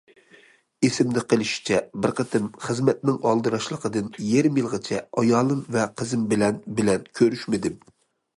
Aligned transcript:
ئېسىمدە 0.87 1.21
قېلىشىچە، 1.33 1.81
بىر 2.05 2.13
قېتىم 2.19 2.47
خىزمەتنىڭ 2.69 3.19
ئالدىراشلىقىدىن 3.33 4.09
يېرىم 4.31 4.59
يىلغىچە 4.63 5.03
ئايالىم 5.23 5.61
ۋە 5.77 5.87
قىزىم 6.01 6.25
بىلەن 6.33 6.61
بىلەن 6.81 7.07
كۆرۈشمىدىم. 7.21 7.79